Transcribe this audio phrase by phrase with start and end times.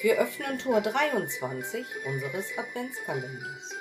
[0.00, 3.74] Wir öffnen Tor 23 unseres Adventskalenders.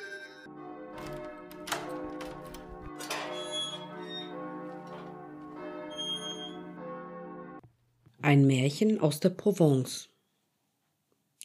[8.19, 10.09] Ein Märchen aus der Provence.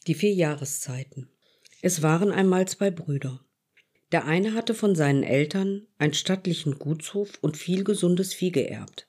[0.07, 1.29] Die vier Jahreszeiten.
[1.83, 3.45] Es waren einmal zwei Brüder.
[4.11, 9.07] Der eine hatte von seinen Eltern einen stattlichen Gutshof und viel gesundes Vieh geerbt.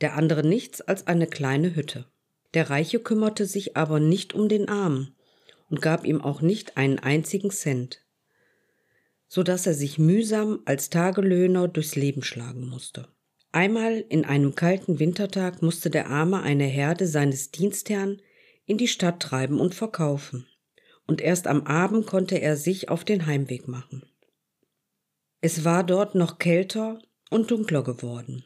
[0.00, 2.10] Der andere nichts als eine kleine Hütte.
[2.54, 5.14] Der Reiche kümmerte sich aber nicht um den Armen
[5.68, 8.04] und gab ihm auch nicht einen einzigen Cent,
[9.26, 13.08] so dass er sich mühsam als Tagelöhner durchs Leben schlagen musste.
[13.50, 18.20] Einmal in einem kalten Wintertag musste der Arme eine Herde seines Dienstherrn
[18.66, 20.46] in die Stadt treiben und verkaufen,
[21.06, 24.04] und erst am Abend konnte er sich auf den Heimweg machen.
[25.40, 28.44] Es war dort noch kälter und dunkler geworden,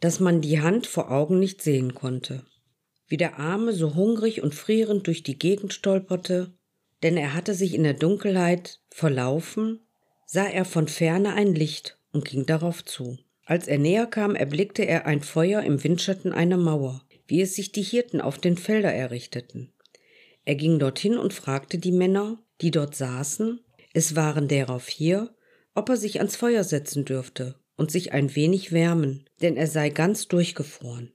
[0.00, 2.44] dass man die Hand vor Augen nicht sehen konnte.
[3.08, 6.52] Wie der Arme so hungrig und frierend durch die Gegend stolperte,
[7.02, 9.80] denn er hatte sich in der Dunkelheit verlaufen,
[10.26, 13.18] sah er von ferne ein Licht und ging darauf zu.
[13.44, 17.70] Als er näher kam, erblickte er ein Feuer im Windschatten einer Mauer, wie es sich
[17.70, 19.72] die Hirten auf den Felder errichteten.
[20.44, 23.60] Er ging dorthin und fragte die Männer, die dort saßen,
[23.92, 25.34] es waren derer vier,
[25.74, 29.90] ob er sich ans Feuer setzen dürfte und sich ein wenig wärmen, denn er sei
[29.90, 31.12] ganz durchgefroren.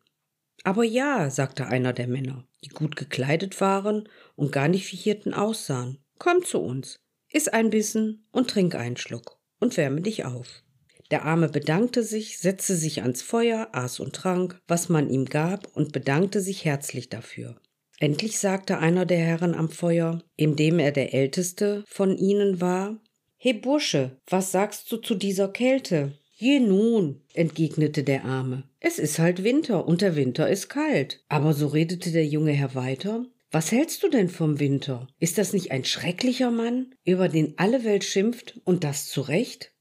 [0.64, 5.34] Aber ja, sagte einer der Männer, die gut gekleidet waren und gar nicht wie Hirten
[5.34, 5.98] aussahen.
[6.20, 6.98] Komm zu uns,
[7.32, 10.64] iss ein Bissen und trink einen Schluck und wärme dich auf.
[11.10, 15.68] Der Arme bedankte sich, setzte sich ans Feuer, aß und trank, was man ihm gab,
[15.76, 17.60] und bedankte sich herzlich dafür.
[18.00, 23.00] Endlich sagte einer der Herren am Feuer, indem er der älteste von ihnen war,
[23.38, 26.14] He Bursche, was sagst du zu dieser Kälte?
[26.32, 31.24] Je nun, entgegnete der Arme, es ist halt Winter und der Winter ist kalt.
[31.30, 35.08] Aber so redete der junge Herr weiter, was hältst du denn vom Winter?
[35.20, 39.72] Ist das nicht ein schrecklicher Mann, über den alle Welt schimpft und das zu Recht?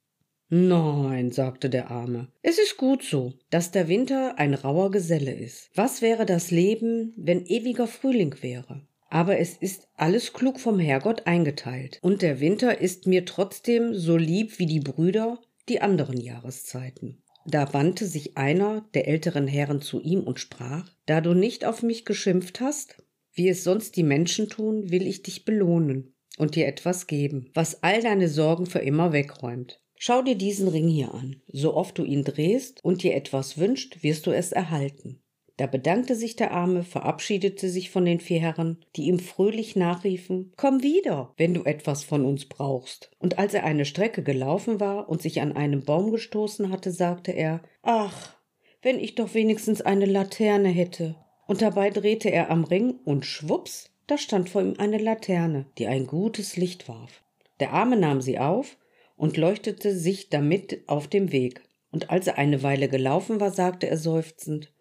[0.51, 5.71] Nein, sagte der Arme, es ist gut so, dass der Winter ein rauer Geselle ist.
[5.75, 8.87] Was wäre das Leben, wenn ewiger Frühling wäre?
[9.09, 14.17] Aber es ist alles klug vom Herrgott eingeteilt, und der Winter ist mir trotzdem so
[14.17, 15.39] lieb wie die Brüder,
[15.69, 17.23] die anderen Jahreszeiten.
[17.51, 21.83] Da wandte sich einer der älteren Herren zu ihm und sprach, da du nicht auf
[21.83, 23.03] mich geschimpft hast,
[23.33, 27.83] wie es sonst die Menschen tun, will ich dich belohnen und dir etwas geben, was
[27.83, 29.83] all deine Sorgen für immer wegräumt.
[29.97, 31.43] Schau dir diesen Ring hier an.
[31.49, 35.20] So oft du ihn drehst und dir etwas wünscht, wirst du es erhalten.
[35.61, 40.55] Da bedankte sich der Arme, verabschiedete sich von den vier Herren, die ihm fröhlich nachriefen
[40.57, 43.11] Komm wieder, wenn du etwas von uns brauchst.
[43.19, 47.33] Und als er eine Strecke gelaufen war und sich an einem Baum gestoßen hatte, sagte
[47.33, 48.35] er Ach,
[48.81, 51.17] wenn ich doch wenigstens eine Laterne hätte.
[51.47, 55.89] Und dabei drehte er am Ring und schwups, da stand vor ihm eine Laterne, die
[55.89, 57.23] ein gutes Licht warf.
[57.61, 58.79] Der Arme nahm sie auf
[59.15, 61.61] und leuchtete sich damit auf dem Weg.
[61.93, 64.73] Und als er eine Weile gelaufen war, sagte er seufzend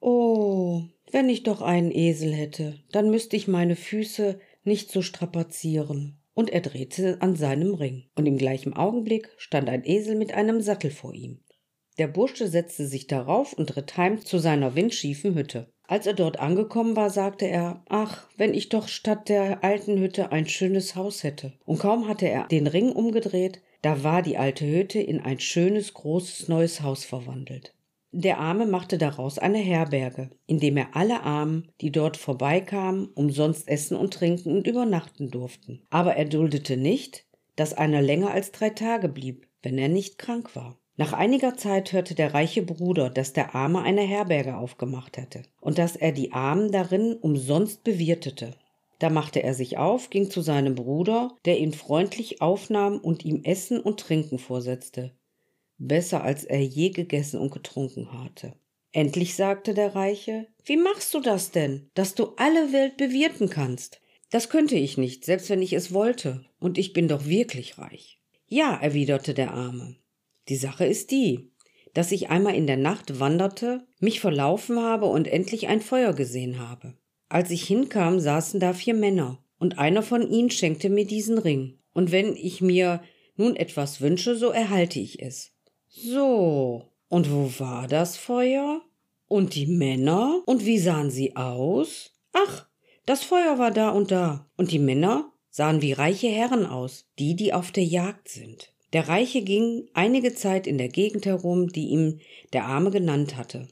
[0.00, 6.20] Oh, wenn ich doch einen Esel hätte, dann müsste ich meine Füße nicht so strapazieren.
[6.34, 10.60] Und er drehte an seinem Ring, und im gleichen Augenblick stand ein Esel mit einem
[10.60, 11.40] Sattel vor ihm.
[11.98, 15.72] Der Bursche setzte sich darauf und ritt heim zu seiner windschiefen Hütte.
[15.88, 20.30] Als er dort angekommen war, sagte er, ach, wenn ich doch statt der alten Hütte
[20.30, 21.54] ein schönes Haus hätte.
[21.64, 25.94] Und kaum hatte er den Ring umgedreht, da war die alte Hütte in ein schönes,
[25.94, 27.74] großes, neues Haus verwandelt.
[28.12, 33.96] Der Arme machte daraus eine Herberge, indem er alle Armen, die dort vorbeikamen, umsonst essen
[33.96, 35.82] und trinken und übernachten durften.
[35.90, 37.26] Aber er duldete nicht,
[37.56, 40.78] dass einer länger als drei Tage blieb, wenn er nicht krank war.
[40.96, 45.78] Nach einiger Zeit hörte der reiche Bruder, dass der Arme eine Herberge aufgemacht hatte und
[45.78, 48.54] dass er die Armen darin umsonst bewirtete.
[48.98, 53.44] Da machte er sich auf, ging zu seinem Bruder, der ihn freundlich aufnahm und ihm
[53.44, 55.12] Essen und Trinken vorsetzte.
[55.78, 58.54] Besser als er je gegessen und getrunken hatte.
[58.92, 64.00] Endlich sagte der Reiche, wie machst du das denn, dass du alle Welt bewirten kannst?
[64.30, 68.20] Das könnte ich nicht, selbst wenn ich es wollte, und ich bin doch wirklich reich.
[68.46, 69.96] Ja, erwiderte der Arme,
[70.48, 71.50] die Sache ist die,
[71.94, 76.58] dass ich einmal in der Nacht wanderte, mich verlaufen habe und endlich ein Feuer gesehen
[76.58, 76.94] habe.
[77.28, 81.78] Als ich hinkam, saßen da vier Männer, und einer von ihnen schenkte mir diesen Ring.
[81.92, 83.02] Und wenn ich mir
[83.36, 85.52] nun etwas wünsche, so erhalte ich es.
[85.88, 88.82] So, und wo war das Feuer?
[89.26, 90.42] Und die Männer?
[90.46, 92.12] Und wie sahen sie aus?
[92.32, 92.66] Ach,
[93.06, 94.46] das Feuer war da und da.
[94.56, 98.72] Und die Männer sahen wie reiche Herren aus, die, die auf der Jagd sind.
[98.92, 102.20] Der Reiche ging einige Zeit in der Gegend herum, die ihm
[102.52, 103.68] der Arme genannt hatte.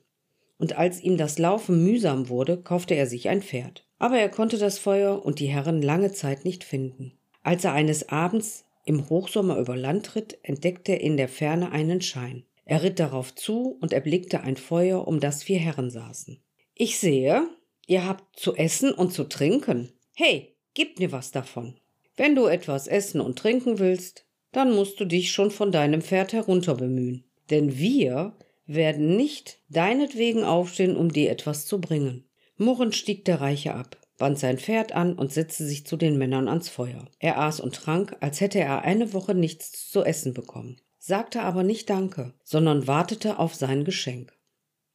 [0.58, 3.86] Und als ihm das Laufen mühsam wurde, kaufte er sich ein Pferd.
[3.98, 7.18] aber er konnte das Feuer und die Herren lange Zeit nicht finden.
[7.42, 12.00] Als er eines Abends im Hochsommer über Land ritt, entdeckte er in der Ferne einen
[12.00, 12.44] Schein.
[12.64, 16.40] Er ritt darauf zu und erblickte ein Feuer, um das vier Herren saßen.
[16.74, 17.48] Ich sehe,
[17.86, 19.92] ihr habt zu essen und zu trinken.
[20.14, 21.78] Hey, gib mir was davon.
[22.16, 26.32] Wenn du etwas essen und trinken willst, dann musst du dich schon von deinem Pferd
[26.32, 27.24] herunter bemühen.
[27.50, 28.36] Denn wir
[28.66, 32.24] werden nicht deinetwegen aufstehen, um dir etwas zu bringen.
[32.56, 36.48] Murrend stieg der Reiche ab, band sein Pferd an und setzte sich zu den Männern
[36.48, 37.04] ans Feuer.
[37.18, 41.62] Er aß und trank, als hätte er eine Woche nichts zu essen bekommen, sagte aber
[41.62, 44.32] nicht Danke, sondern wartete auf sein Geschenk.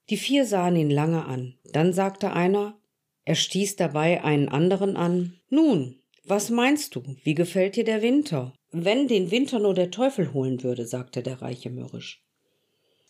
[0.09, 2.77] Die vier sahen ihn lange an, dann sagte einer,
[3.23, 8.53] er stieß dabei einen anderen an, Nun, was meinst du, wie gefällt dir der Winter?
[8.71, 12.23] Wenn den Winter nur der Teufel holen würde, sagte der Reiche mürrisch.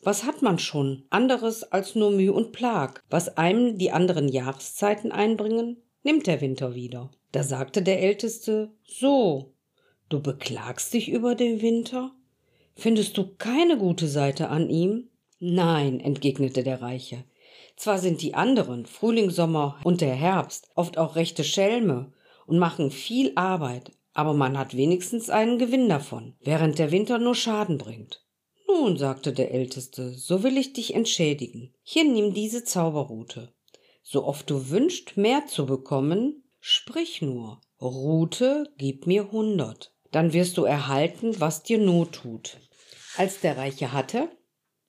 [0.03, 3.03] Was hat man schon anderes als nur Mühe und Plag?
[3.09, 7.11] Was einem die anderen Jahreszeiten einbringen, nimmt der Winter wieder.
[7.31, 9.53] Da sagte der Älteste, so,
[10.09, 12.11] du beklagst dich über den Winter?
[12.75, 15.09] Findest du keine gute Seite an ihm?
[15.39, 17.23] Nein, entgegnete der Reiche.
[17.75, 22.11] Zwar sind die anderen, Frühling, Sommer und der Herbst, oft auch rechte Schelme
[22.45, 27.35] und machen viel Arbeit, aber man hat wenigstens einen Gewinn davon, während der Winter nur
[27.35, 28.23] Schaden bringt.
[28.67, 31.73] Nun, sagte der Älteste, so will ich dich entschädigen.
[31.83, 33.51] Hier nimm diese Zauberrute.
[34.11, 37.61] So oft du wünscht, mehr zu bekommen, sprich nur.
[37.79, 39.95] Rute, gib mir hundert.
[40.11, 42.57] Dann wirst du erhalten, was dir Not tut.
[43.15, 44.27] Als der Reiche hatte,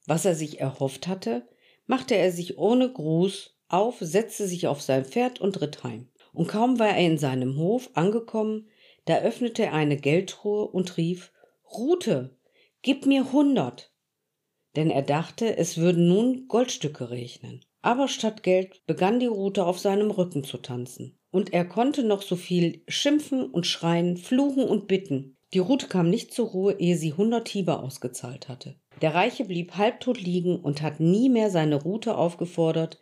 [0.08, 1.48] was er sich erhofft hatte,
[1.86, 6.10] machte er sich ohne Gruß auf, setzte sich auf sein Pferd und ritt heim.
[6.32, 8.70] Und kaum war er in seinem Hof angekommen,
[9.04, 11.30] da öffnete er eine Geldtruhe und rief
[11.72, 12.36] Rute,
[12.82, 13.92] Gib mir hundert.
[14.74, 17.64] Denn er dachte, es würden nun Goldstücke regnen.
[17.82, 21.18] Aber statt Geld begann die Rute auf seinem Rücken zu tanzen.
[21.30, 25.36] Und er konnte noch so viel schimpfen und schreien, fluchen und bitten.
[25.52, 28.76] Die Rute kam nicht zur Ruhe, ehe sie hundert Hiebe ausgezahlt hatte.
[29.02, 32.98] Der Reiche blieb halbtot liegen und hat nie mehr seine Rute aufgefordert,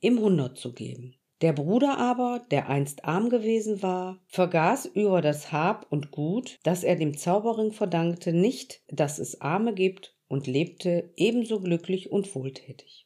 [0.00, 1.14] ihm hundert zu geben.
[1.40, 6.84] Der Bruder aber, der einst arm gewesen war, vergaß über das Hab und Gut, das
[6.84, 13.03] er dem Zauberring verdankte, nicht, dass es Arme gibt und lebte ebenso glücklich und wohltätig.